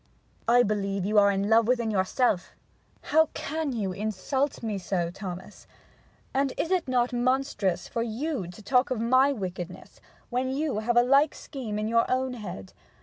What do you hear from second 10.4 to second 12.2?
you have a like scheme in your